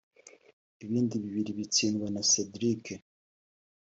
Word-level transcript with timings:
ibindi 0.85 1.13
bibiri 1.23 1.51
bitsindwa 1.57 2.07
na 2.13 2.21
Cedric 2.29 2.83